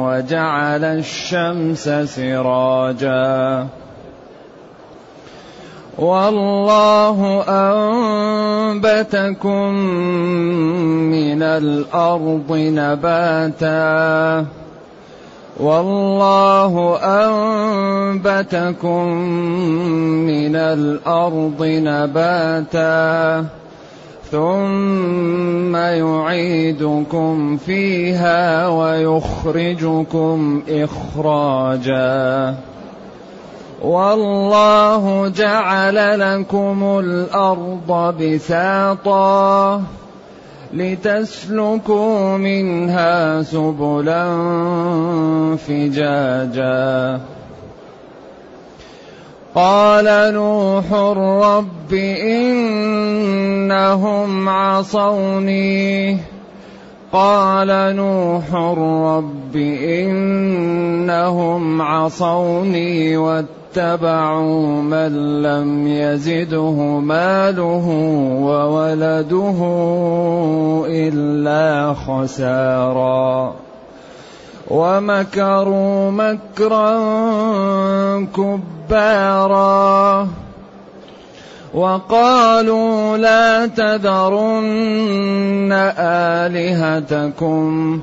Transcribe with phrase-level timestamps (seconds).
[0.08, 3.67] وجعل الشمس سراجا.
[6.00, 9.73] والله أنبتكم
[11.09, 14.45] من الأرض نباتا.
[15.59, 19.08] والله أنبتكم
[20.23, 23.45] من الأرض نباتا
[24.31, 32.55] ثم يعيدكم فيها ويخرجكم إخراجا.
[33.81, 39.83] والله جعل لكم الأرض بساطا.
[40.73, 44.38] لتسلكوا منها سبلا
[45.67, 47.20] فجاجا.
[49.56, 52.89] قال نوح رب إنهم
[54.50, 56.17] عصوني.
[57.14, 63.17] قال نوح رب إنهم عصوني
[63.73, 67.88] اتبعوا من لم يزده ماله
[68.42, 69.58] وولده
[70.88, 73.56] إلا خسارا.
[74.67, 76.98] ومكروا مكرا
[78.36, 80.28] كبارا.
[81.73, 87.99] وقالوا لا تذرن آلهتكم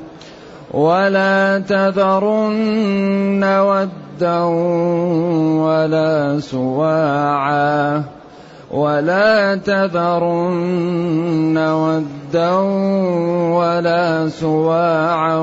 [0.75, 4.45] ولا تذرن ود ودا
[5.61, 8.03] ولا سواعا
[8.71, 12.57] ولا تذرن ودا
[13.53, 15.37] ولا سواعا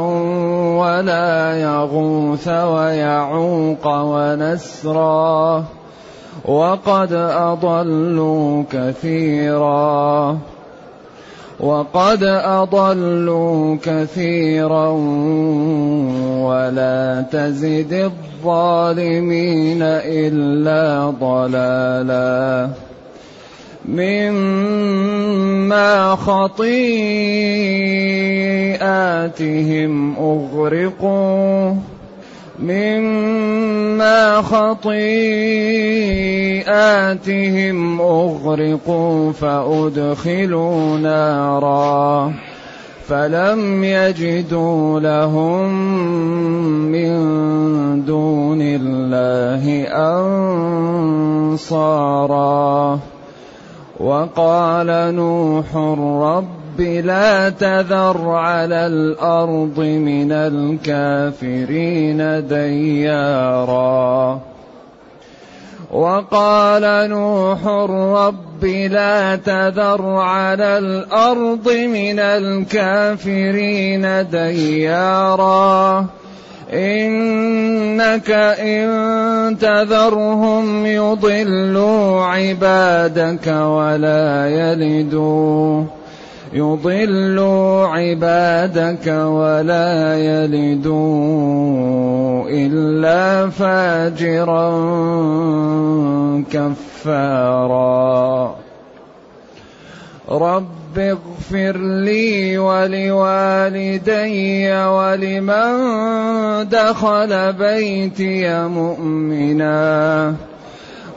[0.81, 5.63] ولا يغوث ويعوق ونسرا
[6.45, 10.37] وقد اضلوا كثيرا
[11.63, 14.89] وقد أضلوا كثيرا
[16.43, 22.69] ولا تزد الظالمين إلا ضلالا.
[23.85, 24.95] مما
[26.15, 26.75] خطيئاتهم
[30.15, 31.92] أغرقوا.
[32.63, 35.21] مما خطيئاتهم
[38.01, 42.33] أغرقوا فأدخلوا نارا.
[43.07, 45.73] فلم يجدوا لهم
[46.91, 47.15] من
[48.05, 49.87] دون الله
[51.51, 52.99] أنصارا.
[53.99, 55.75] وقال نوح
[56.23, 62.17] رب رب لا تذر على الأرض من الكافرين
[62.47, 64.39] ديارا.
[65.91, 76.05] وقال نوح رب لا تذر على الأرض من الكافرين ديارا.
[76.73, 86.02] إنك إن تذرهم يضلوا عبادك ولا يلدوا.
[86.53, 91.63] يضلوا عبادك ولا يلدوا
[92.49, 94.69] إلا فاجرا
[96.51, 98.55] كفارا.
[100.29, 105.73] رب اغفر لي ولوالدي ولمن
[106.69, 110.33] دخل بيتي مؤمنا.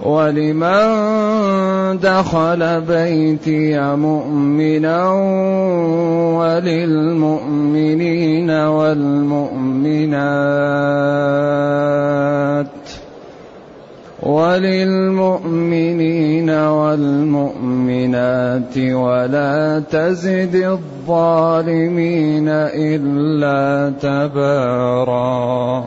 [0.05, 0.87] ولمن
[1.99, 5.11] دخل بيتي مؤمنا
[6.39, 7.71] وللمؤمنين
[8.51, 9.47] والمؤمنات
[14.23, 15.71] وللمؤمنين
[16.51, 17.99] والمؤمنات
[18.79, 25.87] ولا تزد الظالمين إلا تباراً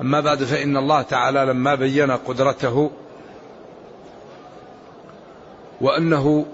[0.00, 2.90] أما بعد فإن الله تعالى لما بين قدرته
[5.80, 6.46] وأنه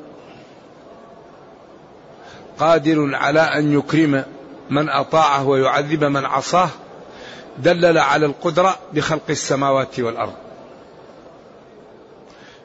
[2.59, 4.25] قادر على أن يكرم
[4.71, 6.69] من أطاعه ويعذب من عصاه
[7.59, 10.35] دلل على القدرة بخلق السماوات والأرض.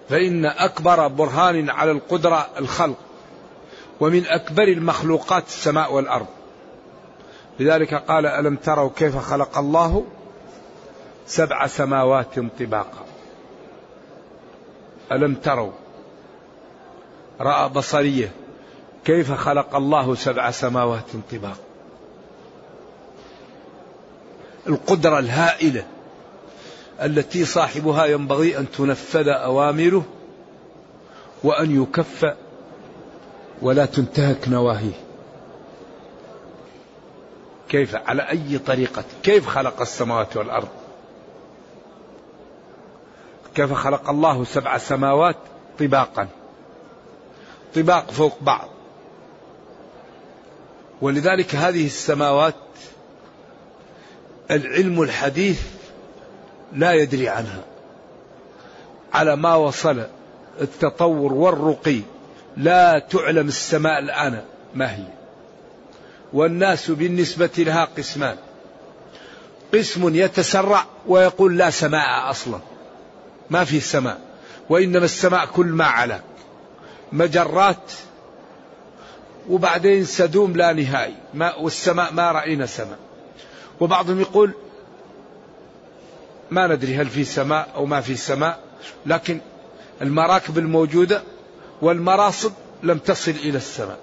[0.09, 2.97] فإن أكبر برهان على القدرة الخلق
[3.99, 6.27] ومن أكبر المخلوقات السماء والأرض.
[7.59, 10.05] لذلك قال ألم تروا كيف خلق الله؟
[11.27, 13.05] سبع سماوات طباقا.
[15.11, 15.71] ألم تروا
[17.39, 18.31] رأى بصرية
[19.05, 21.57] كيف خلق الله سبع سماوات طباقا
[24.67, 25.85] القدرة الهائلة
[27.01, 30.05] التي صاحبها ينبغي أن تنفذ أوامره
[31.43, 32.35] وأن يكف
[33.61, 34.93] ولا تنتهك نواهيه.
[37.69, 40.67] كيف؟ على أي طريقة؟ كيف خلق السماوات والأرض؟
[43.55, 45.35] كيف خلق الله سبع سماوات
[45.79, 46.27] طباقا.
[47.75, 48.69] طباق فوق بعض.
[51.01, 52.55] ولذلك هذه السماوات
[54.51, 55.61] العلم الحديث
[56.73, 57.63] لا يدري عنها.
[59.13, 60.03] على ما وصل
[60.61, 61.99] التطور والرقي
[62.57, 64.41] لا تعلم السماء الآن
[64.75, 65.07] ما هي.
[66.33, 68.37] والناس بالنسبة لها قسمان.
[69.73, 72.59] قسم يتسرع ويقول لا سماء أصلا.
[73.49, 74.19] ما في سماء
[74.69, 76.21] وإنما السماء كل ما علا
[77.11, 77.91] مجرات
[79.49, 81.15] وبعدين سدوم لا نهائي.
[81.33, 82.97] ما والسماء ما رأينا سماء.
[83.79, 84.53] وبعضهم يقول
[86.51, 88.59] ما ندري هل في سماء أو ما في سماء
[89.05, 89.39] لكن
[90.01, 91.23] المراكب الموجودة
[91.81, 92.53] والمراصد
[92.83, 93.99] لم تصل إلى السماء.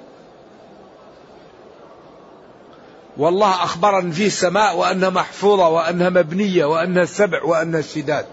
[3.16, 8.26] والله أخبر أن في سماء وأنها محفوظة وأنها مبنية وأنها سبع وأنها شداد.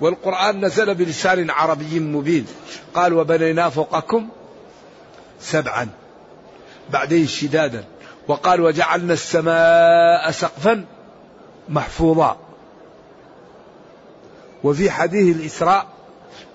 [0.00, 2.46] والقرآن نزل بلسان عربي مبين.
[2.94, 4.28] قال وبنينا فوقكم
[5.40, 5.88] سبعا
[6.92, 7.84] بعدين شدادا.
[8.28, 10.84] وقال وجعلنا السماء سقفا
[11.68, 12.36] محفوظا.
[14.64, 15.86] وفي حديث الإسراء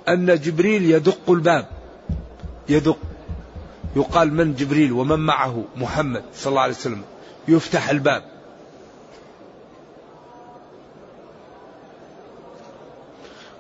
[0.09, 1.67] أن جبريل يدق الباب.
[2.69, 2.97] يدق.
[3.95, 7.01] يقال من جبريل ومن معه محمد صلى الله عليه وسلم.
[7.47, 8.32] يفتح الباب.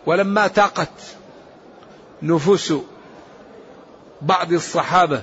[0.05, 0.89] ولما تاقت
[2.21, 2.73] نفوس
[4.21, 5.21] بعض الصحابة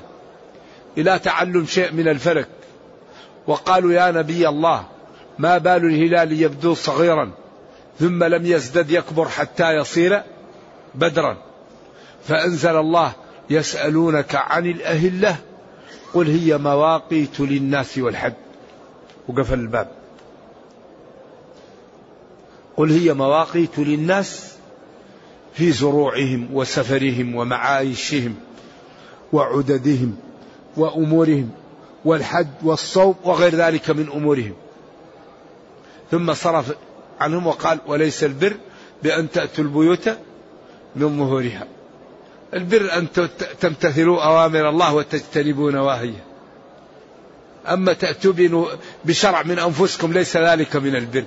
[0.99, 2.49] إلى تعلم شيء من الفلك
[3.47, 4.85] وقالوا يا نبي الله
[5.38, 7.31] ما بال الهلال يبدو صغيرا
[8.00, 10.23] ثم لم يزدد يكبر حتى يصير
[10.94, 11.37] بدرا.
[12.29, 13.12] فأنزل الله
[13.50, 15.37] يسألونك عن الأهلة
[16.15, 18.32] قل هي مواقيت للناس والحج
[19.29, 19.88] وقفل الباب.
[22.77, 24.55] قل هي مواقيت للناس
[25.55, 28.35] في زروعهم وسفرهم ومعايشهم
[29.32, 30.17] وعددهم
[30.76, 31.50] وأمورهم
[32.05, 34.55] والحج والصوم وغير ذلك من أمورهم.
[36.11, 36.75] ثم صرف
[37.20, 38.56] عنهم وقال وليس البر
[39.02, 40.08] بأن تأتوا البيوت
[40.96, 41.67] من ظهورها.
[42.55, 43.06] البر أن
[43.60, 46.24] تمتثلوا أوامر الله وتجتنبوا نواهيه.
[47.69, 48.32] أما تأتوا
[49.05, 51.24] بشرع من أنفسكم ليس ذلك من البر.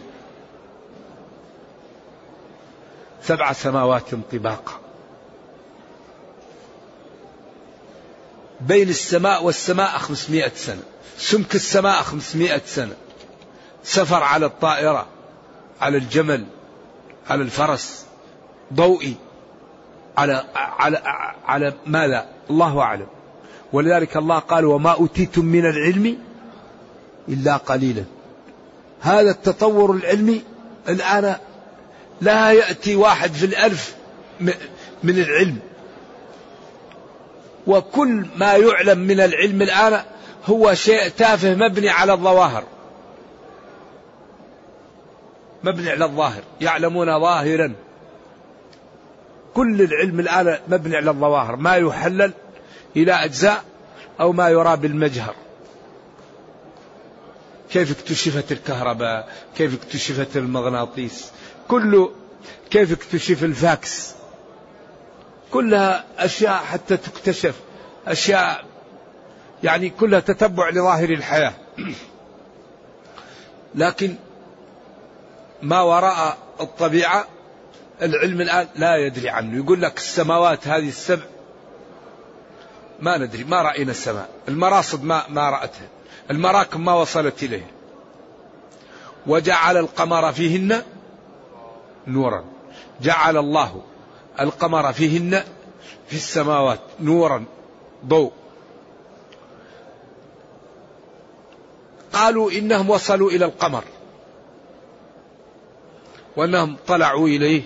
[3.24, 4.80] سبع سماوات طباقا
[8.62, 10.84] بين السماء والسماء خمسمائة سنة
[11.18, 12.96] سمك السماء خمسمائة سنة
[13.84, 15.06] سفر على الطائرة
[15.82, 16.46] على الجمل
[17.30, 18.06] على الفرس
[18.74, 19.16] ضوئي
[20.18, 20.98] على على
[21.46, 23.08] على ماذا؟ الله أعلم.
[23.74, 26.18] ولذلك الله قال: وما أوتيتم من العلم
[27.30, 28.04] إلا قليلا.
[29.02, 30.42] هذا التطور العلمي
[30.90, 31.36] الآن
[32.24, 33.96] لا يأتي واحد في الألف
[35.04, 35.60] من العلم.
[37.68, 40.04] وكل ما يعلم من العلم الآن
[40.46, 42.64] هو شيء تافه مبني على الظواهر.
[45.64, 47.74] مبني على الظاهر يعلمون ظاهرا.
[49.54, 52.34] كل العلم الآن مبني على الظواهر ما يحلل
[52.96, 53.64] إلى أجزاء
[54.20, 55.36] أو ما يرى بالمجهر.
[57.72, 61.32] كيف اكتشفت الكهرباء؟ كيف اكتشفت المغناطيس؟
[61.68, 62.10] كل
[62.70, 64.14] كيف اكتشف الفاكس؟
[65.52, 67.56] كلها أشياء حتى تكتشف
[68.08, 68.66] أشياء
[69.64, 71.54] يعني كلها تتبع لظاهر الحياة.
[73.76, 74.16] لكن
[75.62, 77.28] ما وراء الطبيعة
[78.02, 79.58] العلم الآن لا يدري عنه.
[79.58, 81.24] يقول لك السماوات هذه السبع
[83.00, 84.30] ما ندري ما رأينا السماء.
[84.48, 85.88] المراصد ما, ما رأتها.
[86.32, 87.72] المراكب ما وصلت إليه
[89.28, 90.84] وجعل القمر فيهن
[92.08, 92.44] نورا.
[93.02, 93.82] جعل الله
[94.40, 95.44] القمر فيهن
[96.08, 97.46] في السماوات نورا
[98.06, 98.32] ضوء.
[102.14, 103.84] قالوا إنهم وصلوا إلى القمر.
[106.38, 107.62] وأنهم طلعوا إليه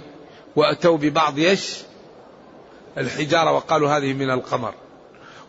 [0.56, 1.78] وأتوا ببعض إيش؟
[2.98, 4.74] الحجارة وقالوا هذه من القمر.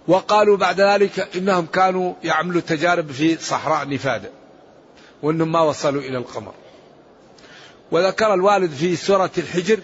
[0.08, 4.30] وقالوا بعد ذلك إنهم كانوا يعملوا تجارب في صحراء نفاده
[5.22, 6.52] وإنهم ما وصلوا إلى القمر.
[7.90, 9.80] وذكر الوالد في سورة الحجر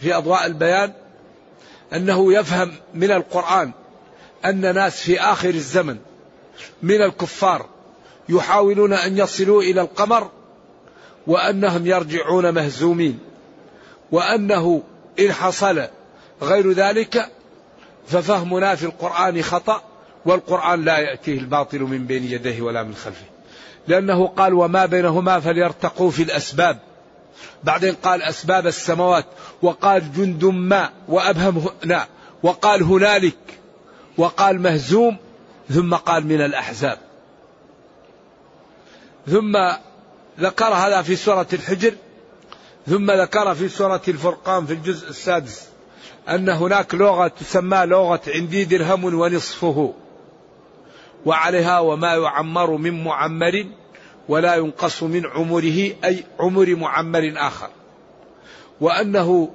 [0.00, 0.92] في أضواء البيان
[1.92, 3.72] أنه يفهم من القرآن
[4.44, 5.96] أن ناس في آخر الزمن
[6.82, 7.66] من الكفار
[8.28, 10.30] يحاولون أن يصلوا إلى القمر
[11.26, 13.18] وأنهم يرجعون مهزومين
[14.12, 14.82] وأنه
[15.20, 15.82] إن حصل
[16.42, 17.28] غير ذلك
[18.06, 19.82] ففهمنا في القرآن خطأ
[20.26, 23.24] والقرآن لا يأتيه الباطل من بين يديه ولا من خلفه.
[23.88, 26.78] لأنه قال وما بينهما فليرتقوا في الأسباب.
[27.64, 29.24] بعدين قال أسباب السماوات.
[29.62, 32.06] وقال جند ما وأبهم هنا
[32.42, 33.38] وقال هنالك.
[34.18, 35.16] وقال مهزوم.
[35.70, 36.98] ثم قال من الأحزاب.
[39.26, 39.58] ثم
[40.40, 41.94] ذكر هذا في سورة الحجر.
[42.86, 45.70] ثم ذكر في سورة الفرقان في الجزء السادس
[46.28, 49.94] أن هناك لغة تسمى لغة عندي درهم ونصفه.
[51.26, 53.66] وعليها وما يعمر من معمر
[54.28, 57.70] ولا ينقص من عمره أي عمر معمر آخر.
[58.80, 59.50] وأنه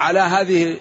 [0.00, 0.80] على هذه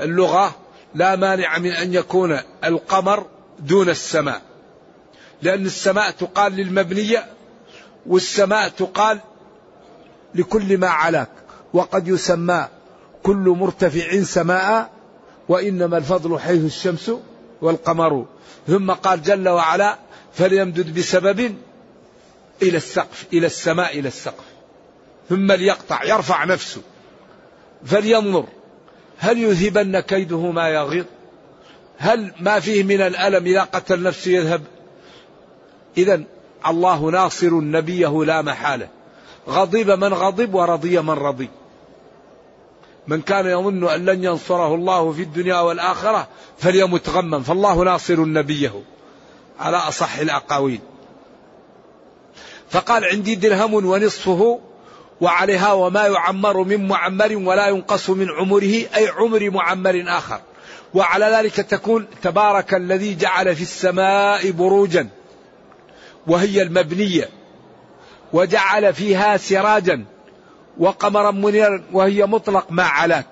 [0.00, 0.54] اللغة
[0.94, 3.26] لا مانع من أن يكون القمر
[3.58, 4.42] دون السماء.
[5.42, 7.26] لأن السماء تقال للمبنية
[8.06, 9.20] والسماء تقال
[10.34, 11.28] لكل ما علاك.
[11.74, 12.68] وقد يسمى
[13.22, 14.90] كل مرتفع سماء
[15.48, 17.10] وإنما الفضل حيث الشمس
[17.62, 18.26] والقمر.
[18.66, 19.98] ثم قال جل وعلا
[20.34, 21.54] فليمدد بسبب
[22.62, 24.44] إلى السقف إلى السماء إلى السقف.
[25.28, 26.82] ثم ليقطع يرفع نفسه.
[27.84, 28.46] فلينظر
[29.18, 31.04] هل يذهبن كيده ما يغيظ؟
[31.98, 34.62] هل ما فيه من الألم إذا قتل نفسه يذهب؟
[35.96, 36.22] إذا
[36.66, 38.88] الله ناصر نبيه لا محالة.
[39.48, 41.48] غضب من غضب ورضي من رضي.
[43.06, 46.28] من كان يظن أن لن ينصره الله في الدنيا والآخرة
[46.58, 47.40] فليمت غما.
[47.40, 48.82] فالله ناصر نبيه.
[49.60, 50.80] على أصح الأقاويل.
[52.70, 54.60] فقال عندي درهم ونصفه
[55.20, 60.40] وعليها وما يعمر من معمر ولا ينقص من عمره أي عمر معمر آخر.
[60.94, 65.08] وعلى ذلك تكون تبارك الذي جعل في السماء بروجا
[66.26, 67.28] وهي المبنية
[68.32, 70.04] وجعل فيها سراجا
[70.78, 73.26] وقمرا منيرا وهي مطلق ما علاك.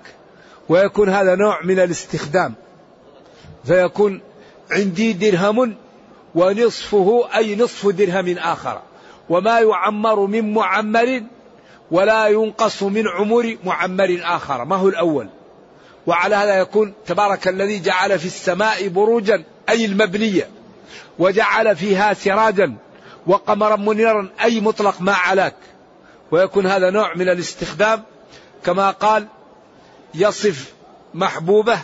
[0.69, 2.53] ويكون هذا نوع من الاستخدام.
[3.65, 4.21] فيكون
[4.71, 5.75] عندي درهم
[6.35, 8.81] ونصفه أي نصف درهم آخر.
[9.29, 11.23] وما يعمر من معمر
[11.91, 14.65] ولا ينقص من عمر معمر آخر.
[14.65, 15.27] ما هو الأول؟
[16.07, 20.49] وعلى هذا يكون تبارك الذي جعل في السماء بروجا أي المبنية.
[21.19, 22.73] وجعل فيها سراجا
[23.27, 25.55] وقمرا منيرا أي مطلق ما علاك.
[26.31, 28.03] ويكون هذا نوع من الاستخدام
[28.63, 29.27] كما قال
[30.15, 30.73] يصف
[31.13, 31.79] محبوبه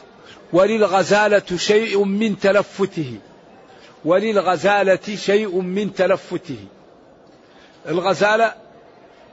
[0.54, 3.20] وللغزالة شيء من تلفته
[4.06, 6.58] وللغزالة شيء من تلفته.
[7.88, 8.54] الغزالة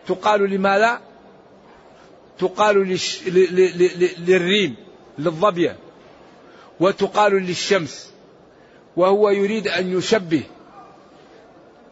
[0.06, 1.00] تقال لماذا؟
[2.38, 3.22] تقال للش...
[3.26, 3.30] ل...
[3.30, 3.82] ل...
[3.82, 4.10] ل...
[4.18, 4.76] للريم
[5.18, 5.76] للظبية
[6.80, 8.10] وتقال للشمس
[8.96, 10.42] وهو يريد أن يشبه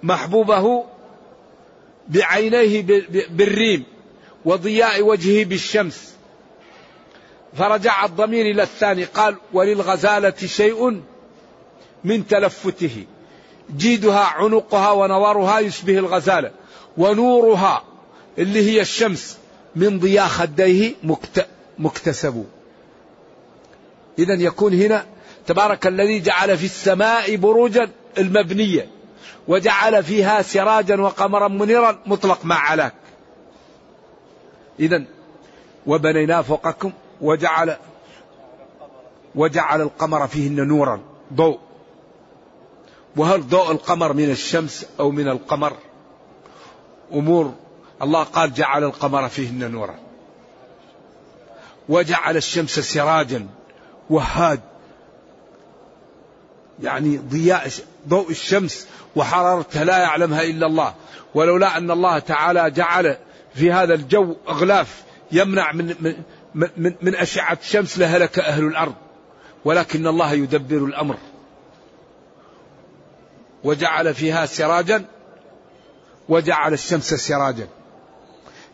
[0.02, 0.84] محبوبه
[2.08, 2.82] بعينيه
[3.30, 3.84] بالريم
[4.44, 6.12] وضياء وجهه بالشمس.
[7.58, 11.00] فرجع الضمير إلى الثاني قال وللغزالة شيء
[12.04, 13.04] من تلفته.
[13.76, 16.50] جيدها عنقها ونورها يشبه الغزالة
[16.96, 17.84] ونورها
[18.38, 19.38] اللي هي الشمس
[19.76, 20.94] من ضياء خديه
[21.78, 22.44] مكتسب.
[24.18, 25.06] إذا يكون هنا
[25.46, 28.88] تبارك الذي جعل في السماء بروجا المبنية.
[29.48, 32.94] وجعل فيها سراجا وقمرا منيرا مطلق ما علاك.
[34.80, 35.04] إذا
[35.86, 37.76] وبنينا فوقكم وجعل
[39.34, 41.00] وجعل القمر فيهن نورا
[41.32, 41.58] ضوء.
[43.16, 45.72] وهل ضوء القمر من الشمس أو من القمر؟
[47.12, 47.54] أمور
[48.02, 49.94] الله قال جعل القمر فيهن نورا.
[51.88, 53.46] وجعل الشمس سراجا
[54.10, 54.60] وهاد
[56.82, 57.70] يعني ضياء
[58.08, 60.94] ضوء الشمس وحرارتها لا يعلمها إلا الله.
[61.34, 63.16] ولولا أن الله تعالى جعل
[63.54, 65.94] في هذا الجو إغلاف يمنع من,
[66.54, 68.94] من, من, من أشعة الشمس لهلك أهل الأرض.
[69.64, 71.16] ولكن الله يدبر الأمر.
[73.64, 75.04] وجعل فيها سراجا
[76.28, 77.68] وجعل الشمس سراجا.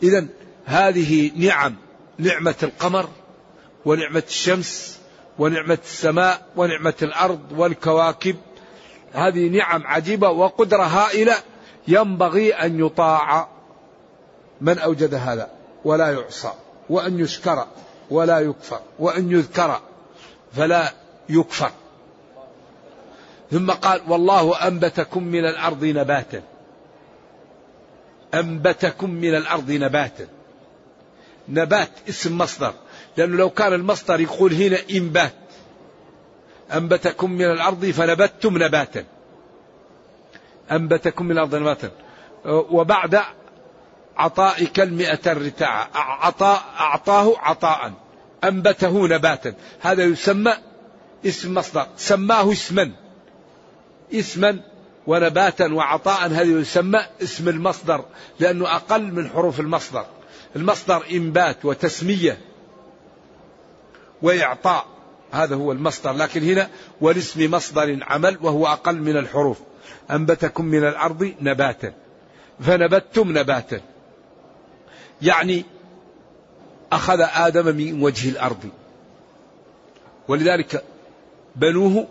[0.03, 0.27] إذا
[0.65, 1.75] هذه نعم
[2.19, 3.09] نعمة القمر
[3.85, 4.99] ونعمة الشمس
[5.39, 8.37] ونعمة السماء ونعمة الأرض والكواكب
[9.13, 11.35] هذه نعم عجيبة وقدرة هائلة
[11.89, 13.49] ينبغي أن يطاع
[14.61, 15.51] من أوجد هذا
[15.85, 16.53] ولا يعصى
[16.91, 17.67] وأن يشكر
[18.11, 19.81] ولا يكفر وأن يذكر
[20.53, 20.93] فلا
[21.29, 21.71] يكفر.
[23.51, 26.43] ثم قال والله أنبتكم من الأرض نباتا.
[28.35, 30.27] أنبتكم من الأرض نباتا.
[31.49, 32.75] نبات اسم مصدر
[33.17, 35.33] لأنه لو كان المصدر يقول هنا إنبات
[36.75, 39.05] أنبتكم من الأرض فنبتتم نباتا.
[40.73, 41.91] أنبتكم من الأرض نباتا.
[42.47, 43.21] وبعد
[44.17, 47.93] عطائك المئة الرتاع عطاء أعطاه عطاء.
[48.45, 49.55] أنبته نباتا.
[49.81, 50.55] هذا يسمى
[51.27, 51.87] اسم مصدر.
[51.97, 52.93] سماه اسما.
[54.15, 54.61] اسما
[55.07, 56.27] ونباتا وعطاء.
[56.27, 58.05] هذا يسمى اسم المصدر.
[58.41, 60.07] لأنه أقل من حروف المصدر.
[60.57, 62.39] المصدر إنبات وتسمية.
[64.23, 64.98] وإعطاء.
[65.33, 66.13] هذا هو المصدر.
[66.13, 66.69] لكن هنا
[67.01, 69.59] والاسم مصدر عمل وهو أقل من الحروف.
[70.11, 71.93] أنبتكم من الأرض نباتا.
[72.61, 73.81] فنبتتم نباتا.
[75.23, 75.65] يعني
[76.93, 78.69] أخذ آدم من وجه الأرض.
[80.29, 80.85] ولذلك
[81.57, 82.07] بنوه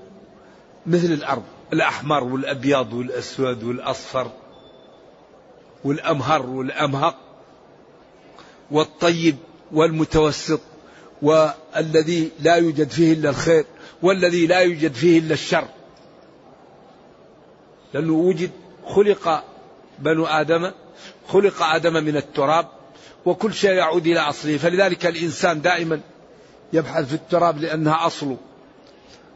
[0.85, 1.43] مثل الأرض.
[1.73, 4.31] الأحمر والأبيض والأسود والأصفر
[5.83, 7.15] والأمهر والأمهق
[8.71, 9.37] والطيب
[9.71, 10.61] والمتوسط.
[11.21, 13.65] والذي لا يوجد فيه إلا الخير
[14.01, 15.67] والذي لا يوجد فيه إلا الشر.
[17.93, 18.51] لأنه وجد
[18.85, 19.43] خلق
[19.99, 20.71] بنو آدم
[21.27, 22.67] خلق آدم من التراب
[23.25, 24.57] وكل شيء يعود إلى أصله.
[24.57, 25.99] فلذلك الإنسان دائما
[26.73, 28.37] يبحث في التراب لأنها أصله.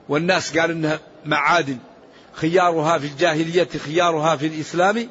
[0.10, 1.78] والناس قال إنها معادن.
[2.34, 5.10] خيارها في الجاهلية خيارها في الإسلام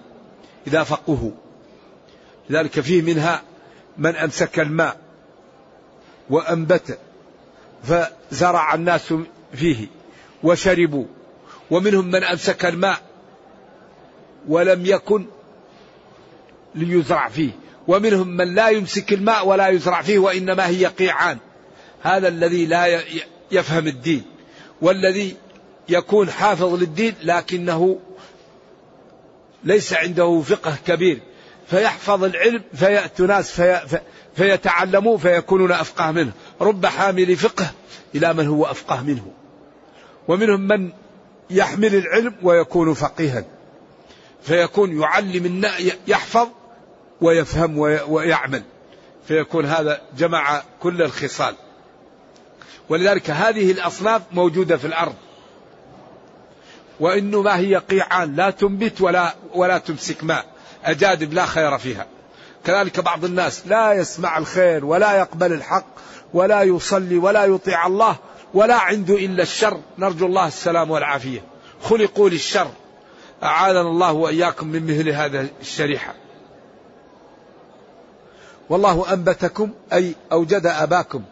[0.66, 1.30] إذا فقهوا.
[2.50, 3.42] لذلك فيه منها
[3.98, 4.99] من أمسك الماء.
[6.30, 6.98] وأنبت
[7.82, 9.14] فزرع الناس
[9.54, 9.86] فيه
[10.42, 11.04] وشربوا
[11.70, 13.02] ومنهم من أمسك الماء
[14.48, 15.26] ولم يكن
[16.74, 17.50] ليزرع فيه
[17.88, 21.38] ومنهم من لا يمسك الماء ولا يزرع فيه وإنما هي قيعان.
[22.02, 23.02] هذا الذي لا
[23.52, 24.22] يفهم الدين
[24.82, 25.36] والذي
[25.88, 27.98] يكون حافظ للدين لكنه
[29.64, 31.20] ليس عنده فقه كبير.
[31.66, 34.00] فيحفظ العلم فيأتي ناس في
[34.40, 36.32] فيتعلموا فيكونون أفقه منه.
[36.60, 37.70] رب حامل فقه
[38.14, 39.32] إلى من هو أفقه منه.
[40.28, 40.92] ومنهم من
[41.50, 43.44] يحمل العلم ويكون فقيها.
[44.42, 45.64] فيكون يعلم
[46.06, 46.48] يحفظ
[47.20, 48.62] ويفهم ويعمل.
[49.28, 51.54] فيكون هذا جمع كل الخصال.
[52.88, 55.14] ولذلك هذه الأصناف موجودة في الأرض.
[57.00, 60.44] وإنه ما هي قيعان لا تنبت ولا ولا تمسك ماء.
[60.84, 62.06] أجادب لا خير فيها.
[62.64, 65.86] كذلك بعض الناس لا يسمع الخير ولا يقبل الحق
[66.34, 68.16] ولا يصلي ولا يطيع الله
[68.54, 69.80] ولا عنده إلا الشر.
[69.98, 71.40] نرجو الله السلام والعافية.
[71.82, 72.70] خلقوا للشر
[73.42, 76.14] أعاذنا الله وإياكم من مثل هذا الشريحة.
[78.70, 81.22] والله أنبتكم أي أوجد أباكم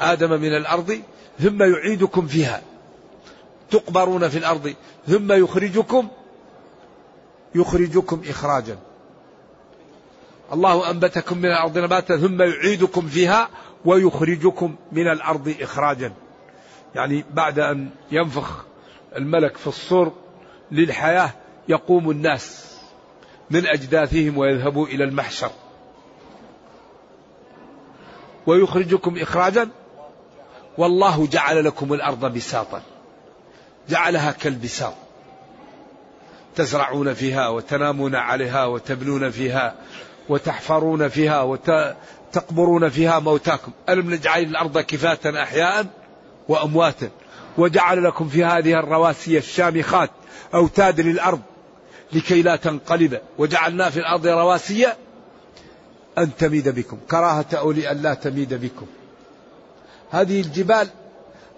[0.00, 1.00] آدم من الأرض
[1.40, 2.62] ثم يعيدكم فيها.
[3.70, 4.74] تقبرون في الأرض
[5.08, 6.08] ثم يخرجكم
[7.54, 8.76] يخرجكم إخراجا.
[10.52, 13.48] الله أنبتكم من الأرض نباتا ثم يعيدكم فيها
[13.84, 16.12] ويخرجكم من الأرض إخراجا.
[16.94, 18.64] يعني بعد أن ينفخ
[19.16, 20.12] الملك في الصور
[20.72, 21.30] للحياة
[21.68, 22.76] يقوم الناس
[23.50, 25.50] من أجداثهم ويذهبوا إلى المحشر.
[28.46, 29.68] ويخرجكم إخراجا.
[30.78, 32.82] والله جعل لكم الأرض بساطا.
[33.88, 34.94] جعلها كالبساط.
[36.56, 39.74] تزرعون فيها وتنامون عليها وتبنون فيها
[40.28, 43.72] وتحفرون فيها وتقبرون فيها موتاكم.
[43.88, 45.86] ألم نجعل الأرض كفاة أحياء
[46.48, 47.10] وأمواتا.
[47.58, 50.10] وجعل لكم في هذه الرواسي الشامخات
[50.54, 51.40] أوتاد للأرض
[52.12, 53.20] لكي لا تنقلب.
[53.38, 54.86] وجعلنا في الأرض رواسي
[56.18, 56.98] أن تميد بكم.
[57.10, 58.86] كراهة أولي أن لا تميد بكم.
[60.10, 60.88] هذه الجبال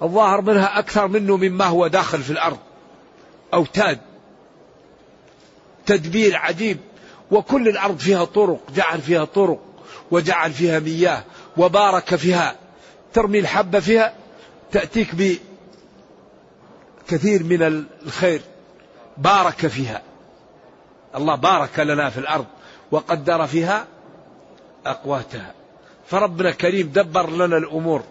[0.03, 2.59] الظاهر منها أكثر منه مما هو داخل في الأرض.
[3.55, 3.99] أوتاد.
[5.87, 6.79] تدبير عجيب.
[7.31, 9.61] وكل الأرض فيها طرق جعل فيها طرق
[10.11, 11.25] وجعل فيها مياه
[11.57, 12.57] وبارك فيها
[13.13, 14.15] ترمي الحبة فيها
[14.73, 15.39] تأتيك
[17.07, 18.41] بكثير من الخير
[19.17, 20.03] بارك فيها.
[21.15, 22.47] الله بارك لنا في الأرض
[22.91, 23.87] وقدر فيها
[24.87, 25.55] أقواتها.
[26.07, 28.03] فربنا كريم دبر لنا الأمور.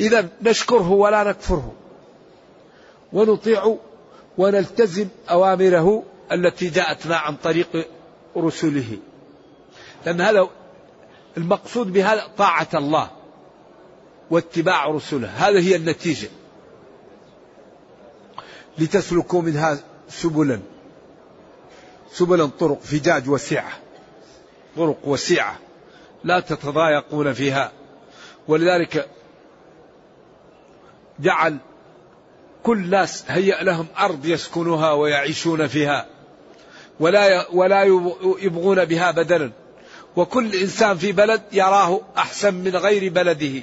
[0.00, 1.72] إذا نشكره ولا نكفره.
[3.12, 3.76] ونطيع
[4.38, 7.86] ونلتزم أوامره التي جاءتنا عن طريق
[8.36, 8.98] رسله.
[10.06, 10.48] لأن هذا
[11.36, 13.10] المقصود بهذا طاعة الله
[14.30, 15.28] واتباع رسله.
[15.28, 16.28] هذه هي النتيجة.
[18.78, 20.60] لتسلكوا منها سبلا.
[22.12, 23.72] سبلا طرق فجاج وسعة
[24.76, 25.58] طرق وسعة
[26.24, 27.72] لا تتضايقون فيها.
[28.48, 29.08] ولذلك
[31.20, 31.58] جعل
[32.62, 36.06] كل ناس هيأ لهم أرض يسكنها ويعيشون فيها.
[37.00, 37.82] ولا ولا
[38.38, 39.50] يبغون بها بدلا.
[40.16, 43.62] وكل إنسان في بلد يراه أحسن من غير بلده.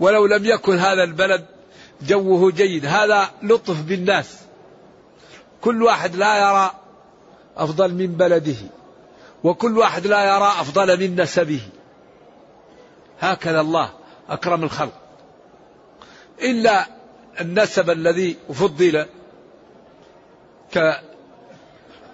[0.00, 1.46] ولو لم يكن هذا البلد
[2.02, 2.86] جوه جيد.
[2.86, 4.38] هذا لطف بالناس.
[5.60, 6.70] كل واحد لا يرى
[7.56, 8.56] أفضل من بلده.
[9.44, 11.60] وكل واحد لا يرى أفضل من نسبه.
[13.20, 13.90] هكذا الله
[14.28, 14.92] أكرم الخلق.
[16.42, 16.86] إلا
[17.40, 19.06] النسب الذي فضل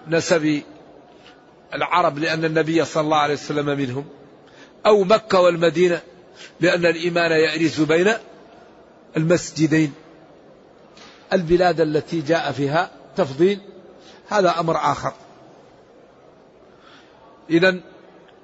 [0.07, 0.63] كنسب
[1.75, 4.05] العرب لأن النبي صلى الله عليه وسلم منهم
[4.87, 6.01] أو مكة والمدينة
[6.61, 8.13] لأن الإيمان يأرز بين
[9.17, 9.93] المسجدين.
[11.33, 13.61] البلاد التي جاء فيها تفضيل
[14.29, 15.13] هذا أمر آخر.
[17.51, 17.81] إذا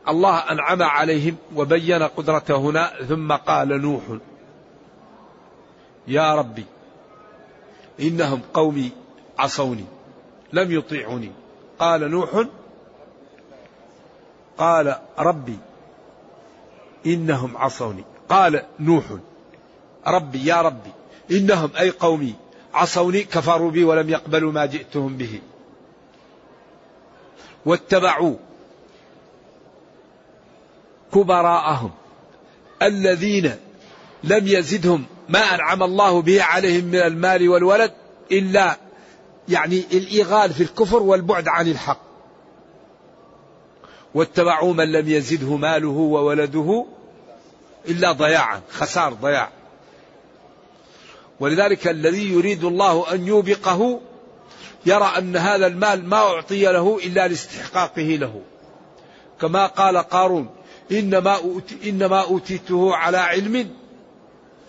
[0.08, 4.02] الله أنعم عليهم وبين قدرته هنا ثم قال نوح
[6.08, 6.64] يا ربي
[8.00, 8.90] إنهم قومي
[9.38, 9.84] عصوني
[10.52, 11.32] لم يطيعوني.
[11.78, 12.44] قال نوح
[14.58, 15.58] قال ربي
[17.06, 18.04] إنهم عصوني.
[18.28, 19.04] قال نوح
[20.06, 20.90] ربي يا ربي
[21.30, 22.34] إنهم أي قومي
[22.74, 25.40] عصوني كفروا بي ولم يقبلوا ما جئتهم به.
[27.66, 28.36] واتبعوا
[31.14, 31.90] كبراءهم
[32.82, 33.56] الذين
[34.24, 37.92] لم يزدهم ما أنعم الله به عليهم من المال والولد
[38.32, 38.76] إلا
[39.48, 42.00] يعني الإيغال في الكفر والبعد عن الحق.
[44.14, 46.86] واتبعوا من لم يزده ماله وولده
[47.88, 49.50] إلا ضياعا خسار ضياع.
[51.40, 54.00] ولذلك الذي يريد الله أن يوبقه
[54.86, 58.42] يرى أن هذا المال ما أعطي له إلا لاستحقاقه له.
[59.40, 60.48] كما قال قارون
[60.92, 63.70] إنما, أوتي إنما أوتيته على علم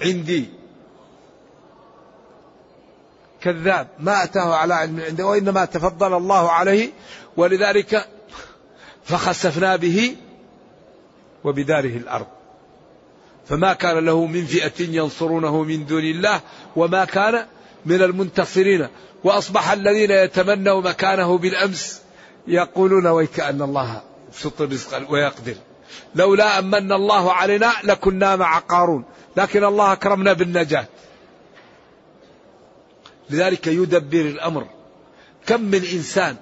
[0.01, 0.56] عندي.
[3.41, 6.89] كذاب ما أتاه على علم عنده وإنما تفضل الله عليه
[7.37, 8.07] ولذلك
[9.03, 10.15] فخسفنا به
[11.43, 12.25] وبداره الأرض.
[13.49, 16.41] فما كان له من فئة ينصرونه من دون الله
[16.75, 17.45] وما كان
[17.85, 18.87] من المنتصرين.
[19.23, 22.01] وأصبح الذين يتمنوا مكانه بالأمس
[22.47, 25.55] يقولون ويكأن الله يبسط الرزق ويقدر.
[26.15, 29.03] لولا أمن الله علينا لكنا مع قارون
[29.37, 30.85] لكن الله أكرمنا بالنجاة.
[33.29, 34.67] لذلك يدبر الأمر.
[35.45, 36.35] كم من إنسان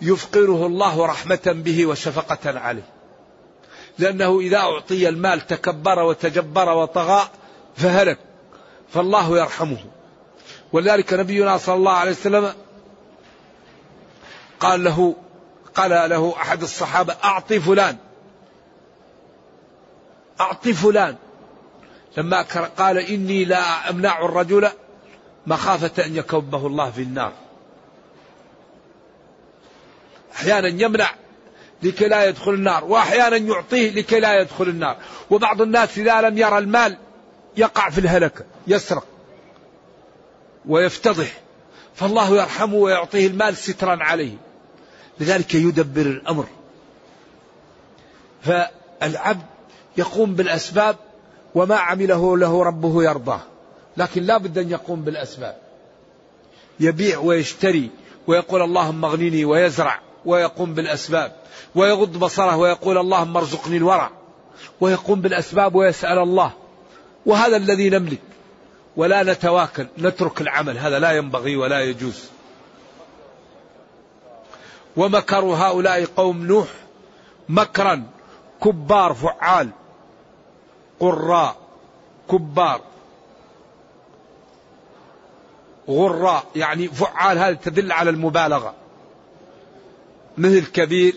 [0.00, 2.88] يفقره الله رحمة به وشفقة عليه.
[3.98, 7.28] لأنه إذا أعطي المال تكبر وتجبر وطغى
[7.76, 8.18] فهلك.
[8.88, 9.78] فالله يرحمه.
[10.72, 12.52] ولذلك نبينا صلى الله عليه وسلم
[14.60, 15.14] قال له
[15.74, 17.96] قال له أحد الصحابة أعطي فلان.
[20.40, 21.16] أعطي فلان.
[22.16, 22.42] لما
[22.78, 24.70] قال إني لا أمنع الرجل
[25.46, 27.32] مخافة أن يكبه الله في النار.
[30.34, 31.10] أحيانا يمنع
[31.82, 34.96] لكي لا يدخل النار وأحيانا يعطيه لكي لا يدخل النار.
[35.30, 36.98] وبعض الناس إذا لم يرى المال
[37.56, 39.06] يقع في الهلكة يسرق
[40.66, 41.40] ويفتضح.
[41.94, 44.36] فالله يرحمه ويعطيه المال سترا عليه.
[45.20, 46.46] لذلك يدبر الأمر.
[48.42, 49.46] فالعبد
[49.96, 50.96] يقوم بالأسباب
[51.54, 53.40] وما عمله له ربه يرضاه.
[53.96, 55.56] لكن لا بد أن يقوم بالأسباب.
[56.80, 57.90] يبيع ويشتري
[58.26, 61.36] ويقول اللهم اغنني ويزرع ويقوم بالأسباب.
[61.74, 64.10] ويغض بصره ويقول اللهم ارزقني الورع.
[64.80, 66.52] ويقوم بالأسباب ويسأل الله.
[67.26, 68.20] وهذا الذي نملك.
[68.96, 70.78] ولا نتواكل نترك العمل.
[70.78, 72.24] هذا لا ينبغي ولا يجوز.
[74.96, 76.68] ومكروا هؤلاء قوم نوح
[77.48, 78.06] مكرا
[78.64, 79.70] كبار فعال
[81.00, 81.56] قراء
[82.30, 82.80] كبار.
[85.88, 88.74] غراء يعني فعال هذا تدل على المبالغة.
[90.38, 91.14] مثل كبير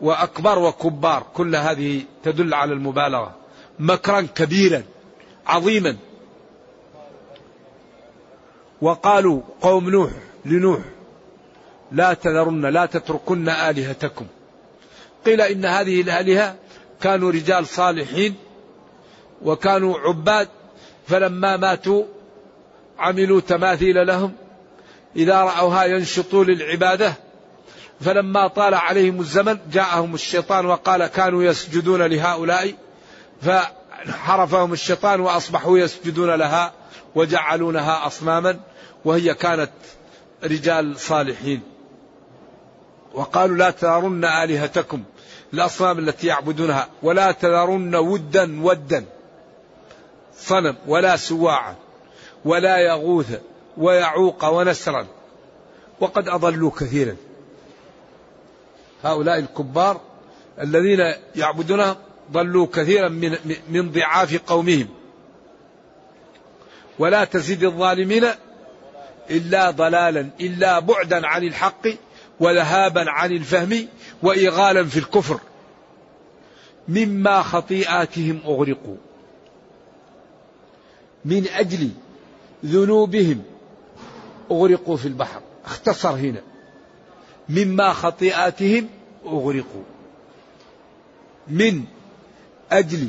[0.00, 3.34] وأكبر وكبار كل هذه تدل على المبالغة.
[3.78, 4.82] مكرا كبيرا
[5.46, 5.96] عظيما.
[8.82, 10.10] وقالوا قوم نوح
[10.44, 10.80] لنوح
[11.92, 14.26] لا تذرن لا تتركن آلهتكم.
[15.26, 16.56] قيل إن هذه الآلهة
[17.00, 18.34] كانوا رجال صالحين
[19.42, 20.48] وكانوا عباد
[21.06, 22.04] فلما ماتوا
[22.98, 24.32] عملوا تماثيل لهم
[25.16, 27.14] إذا رأوها ينشطوا للعبادة.
[28.00, 32.74] فلما طال عليهم الزمن جاءهم الشيطان وقال كانوا يسجدون لهؤلاء
[33.42, 36.72] فحرفهم الشيطان وأصبحوا يسجدون لها
[37.14, 38.60] وجعلونها أصناما
[39.04, 39.70] وهي كانت
[40.44, 41.60] رجال صالحين.
[43.14, 45.02] وقالوا لا تذرن آلهتكم
[45.54, 49.04] الأصنام التي يعبدونها ولا تذرن ودا ودا
[50.38, 51.74] صنم ولا سواعا.
[52.46, 53.40] ولا يغوث
[53.76, 55.06] ويعوق ونسرا.
[56.00, 57.16] وقد أضلوا كثيرا.
[59.04, 60.00] هؤلاء الكبار
[60.60, 61.96] الذين يعبدونها
[62.32, 63.36] ضلوا كثيرا من
[63.68, 64.88] من ضعاف قومهم.
[66.98, 68.24] ولا تزيد الظالمين
[69.30, 71.88] إلا ضلالا إلا بعدا عن الحق
[72.40, 73.88] وذهابا عن الفهم
[74.22, 75.40] وايغالا في الكفر.
[76.88, 78.96] مما خطيئاتهم أغرقوا.
[81.24, 81.90] من أجل
[82.66, 83.42] ذنوبهم.
[84.50, 85.40] أغرقوا في البحر.
[85.64, 86.42] اختصر هنا.
[87.48, 88.88] مما خطيئاتهم
[89.26, 89.82] أغرقوا.
[91.48, 91.82] من
[92.72, 93.08] أجل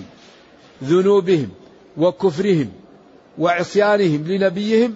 [0.83, 1.49] ذنوبهم
[1.97, 2.71] وكفرهم
[3.37, 4.95] وعصيانهم لنبيهم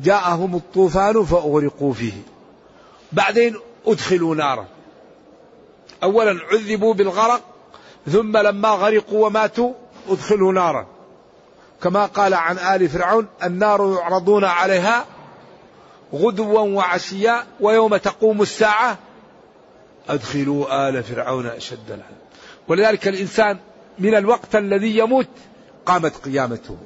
[0.00, 2.12] جاءهم الطوفان فأغرقوا فيه.
[3.12, 3.56] بعدين
[3.86, 4.66] أدخلوا نارا.
[6.02, 7.42] اولا عذبوا بالغرق
[8.06, 9.72] ثم لما غرقوا وماتوا
[10.08, 10.95] أدخلوا نارا.
[11.82, 15.04] كما قال عن آل فرعون النار يعرضون عليها
[16.14, 18.98] غدوا وعشيا ويوم تقوم الساعة.
[20.08, 22.26] أدخلوا آل فرعون أشد العذاب.
[22.68, 23.58] ولذلك الإنسان
[23.98, 25.28] من الوقت الذي يموت
[25.86, 26.76] قامت قيامته.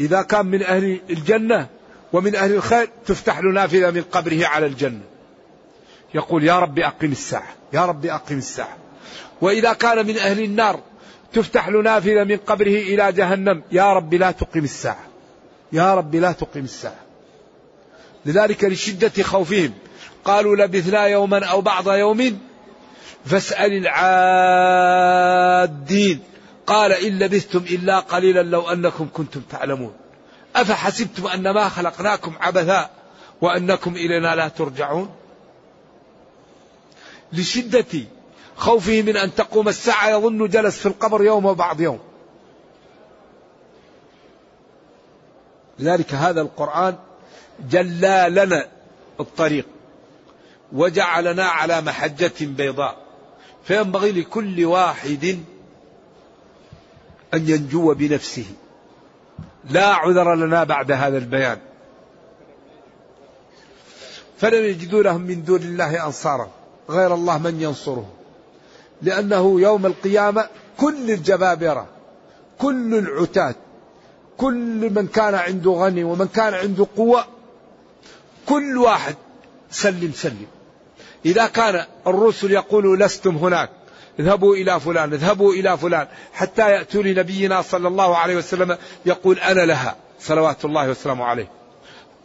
[0.00, 1.66] إذا كان من أهل الجنة
[2.12, 5.04] ومن أهل الخير تفتح له نافذة من قبره على الجنة.
[6.14, 8.76] يقول يا رب أقم الساعة يا رب أقم الساعة.
[9.40, 10.80] وإذا كان من أهل النار
[11.32, 13.62] تفتح له نافذة من قبره إلى جهنم.
[13.72, 15.06] يا رب لا تقم الساعة.
[15.72, 17.00] يا رب لا تقم الساعة.
[18.26, 19.72] لذلك لشدة خوفهم
[20.24, 22.38] قالوا لبثنا يوما أو بعض يوم
[23.24, 23.72] فاسأل
[25.76, 26.20] العادين.
[26.66, 29.92] قال إن لبثتم إلا قليلا لو أنكم كنتم تعلمون.
[30.56, 32.90] أفحسبتم أنما خلقناكم عبثا
[33.40, 35.10] وأنكم إلينا لا ترجعون؟
[37.32, 37.84] لشدة
[38.56, 41.98] خوفه من أن تقوم الساعة يظن جلس في القبر يوم وبعض يوم.
[45.78, 46.96] لذلك هذا القرآن
[47.70, 48.68] جلى لنا
[49.20, 49.66] الطريق
[50.72, 52.96] وجعلنا على محجة بيضاء.
[53.64, 55.38] فينبغي لكل واحد
[57.34, 58.46] أن ينجو بنفسه.
[59.70, 61.58] لا عذر لنا بعد هذا البيان.
[64.38, 66.50] فلم يجدوا لهم من دون الله أنصارا
[66.90, 68.15] غير الله من ينصره.
[69.02, 71.86] لأنه يوم القيامة كل الجبابرة
[72.58, 73.54] كل العتاة
[74.36, 77.24] كل من كان عنده غني ومن كان عنده قوة
[78.46, 79.14] كل واحد
[79.70, 80.46] سلم سلم.
[81.26, 83.70] إذا كان الرسل يقولوا لستم هناك
[84.20, 89.60] اذهبوا إلى فلان اذهبوا إلى فلان حتى يأتوا لنبينا صلى الله عليه وسلم يقول أنا
[89.60, 91.50] لها صلوات الله وسلامه عليه.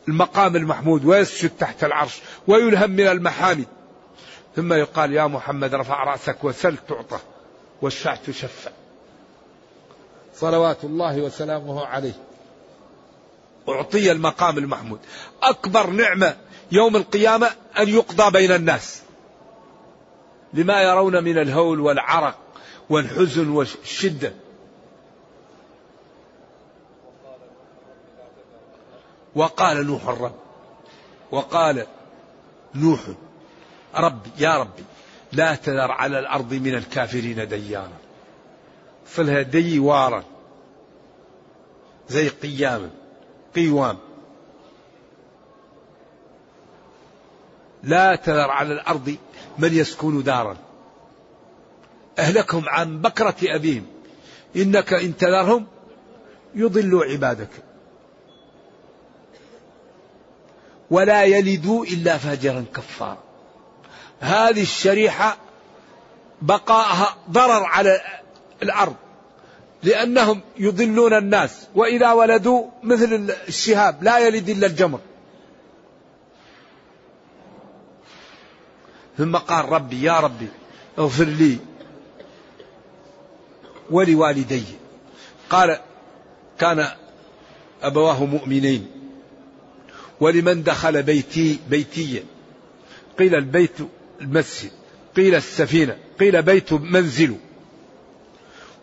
[0.07, 3.65] المقام المحمود ويسجد تحت العرش ويلهم من المحامد.
[4.55, 7.19] ثم يقال يا محمد رفع رأسك وسل تعطى
[7.81, 8.71] واشفع تشفع
[10.35, 12.13] صلوات الله وسلامه عليه.
[13.69, 14.99] أعطي المقام المحمود.
[15.43, 16.37] أكبر نعمة
[16.71, 19.01] يوم القيامة أن يقضى بين الناس.
[20.53, 22.37] لما يرون من الهول والعرق
[22.89, 24.33] والحزن والشدة.
[29.35, 30.35] وقال نوح الرب.
[31.31, 31.87] وقال
[32.75, 32.99] نوح
[33.95, 34.83] ربي يا ربي
[35.31, 37.97] لا تذر على الأرض من الكافرين ديارا
[39.07, 40.23] صلها ديوارا
[42.09, 42.89] زي قياما
[43.55, 43.97] قيوام.
[47.83, 49.15] لا تذر على الأرض
[49.57, 50.57] من يسكن دارا.
[52.19, 53.85] أهلكهم عن بكرة أبيهم.
[54.55, 55.67] إنك إن تذرهم
[56.55, 57.49] يضلوا عبادك.
[60.91, 63.30] ولا يلدوا إلا فاجرا كفارا.
[64.21, 65.37] هذه الشريحة
[66.41, 68.01] بقاءها ضرر على
[68.63, 68.95] الأرض
[69.83, 74.99] لأنهم يضلون الناس وإذا ولدوا مثل الشهاب لا يلد إلا الجمر.
[79.17, 80.47] ثم قال ربي يا ربي
[80.99, 81.57] اغفر لي
[83.91, 84.63] ولوالدي.
[85.49, 85.79] قال
[86.59, 86.87] كان
[87.81, 88.91] أبواه مؤمنين.
[90.19, 92.23] ولمن دخل بيتي بيتيا؟
[93.19, 93.77] قيل البيت
[94.21, 94.71] المسجد
[95.15, 97.35] قيل السفينة قيل بيت منزل.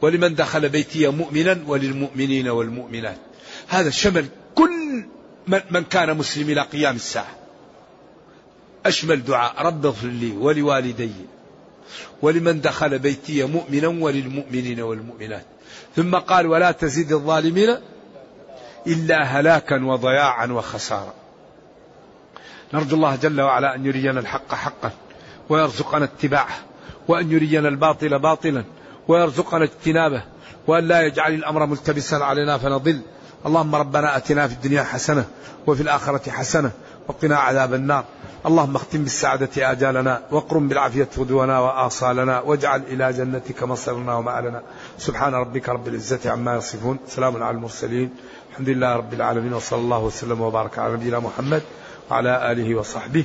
[0.03, 3.19] ولمن دخل بيتي مؤمنا وللمؤمنين والمؤمنات.
[3.69, 5.05] هذا شمل كل
[5.71, 7.37] من كان مسلم إلى قيام الساعة.
[8.87, 11.11] أشمل دعاء رب اغفر لي ولوالدي.
[12.23, 15.45] ولمن دخل بيتي مؤمنا وللمؤمنين والمؤمنات.
[15.97, 17.77] ثم قال ولا تزيد الظالمين
[18.87, 21.15] إلا هلاكا وضياعا وخسارا.
[22.75, 24.91] نرجو الله جل وعلا أن يرينا الحق حقا.
[25.49, 26.57] ويرزقنا اتباعه
[27.09, 28.65] وأن يرينا الباطل باطلا
[29.09, 30.23] ويرزقنا اجتنابه
[30.67, 33.01] وأن لا يجعل الأمر ملتبسا علينا فنضل.
[33.47, 35.25] اللهم ربنا أتنا في الدنيا حسنة
[35.67, 36.71] وفي الآخرة حسنة
[37.09, 38.05] وقنا عذاب النار.
[38.47, 44.63] اللهم اختم بالسعادة آجالنا واقرم بالعافية غدونا وآصالنا واجعل إلى جنتك مصيرنا ومآلنا.
[44.99, 46.99] سبحان ربك رب العزة عما يصفون.
[47.09, 48.11] سلام على المرسلين.
[48.51, 51.63] الحمد لله رب العالمين وصلى الله وسلم وبارك على نبينا محمد
[52.11, 53.25] وعلى آله وصحبه.